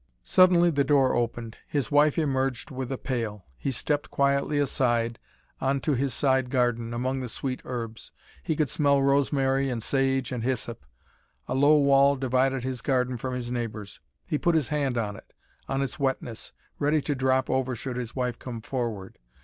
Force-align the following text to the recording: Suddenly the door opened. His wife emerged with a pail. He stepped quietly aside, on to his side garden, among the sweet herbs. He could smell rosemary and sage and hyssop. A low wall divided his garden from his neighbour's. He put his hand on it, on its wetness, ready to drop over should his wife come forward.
Suddenly 0.23 0.71
the 0.71 0.83
door 0.83 1.13
opened. 1.13 1.57
His 1.67 1.91
wife 1.91 2.17
emerged 2.17 2.71
with 2.71 2.91
a 2.91 2.97
pail. 2.97 3.45
He 3.55 3.69
stepped 3.69 4.09
quietly 4.09 4.57
aside, 4.57 5.19
on 5.59 5.79
to 5.81 5.93
his 5.93 6.11
side 6.11 6.49
garden, 6.49 6.91
among 6.91 7.19
the 7.19 7.29
sweet 7.29 7.61
herbs. 7.65 8.11
He 8.41 8.55
could 8.55 8.67
smell 8.71 9.03
rosemary 9.03 9.69
and 9.69 9.83
sage 9.83 10.31
and 10.31 10.43
hyssop. 10.43 10.87
A 11.47 11.53
low 11.53 11.77
wall 11.77 12.15
divided 12.15 12.63
his 12.63 12.81
garden 12.81 13.15
from 13.17 13.35
his 13.35 13.51
neighbour's. 13.51 13.99
He 14.25 14.39
put 14.39 14.55
his 14.55 14.69
hand 14.69 14.97
on 14.97 15.15
it, 15.15 15.33
on 15.69 15.83
its 15.83 15.99
wetness, 15.99 16.51
ready 16.79 16.99
to 17.03 17.13
drop 17.13 17.47
over 17.47 17.75
should 17.75 17.95
his 17.97 18.15
wife 18.15 18.39
come 18.39 18.59
forward. 18.61 19.19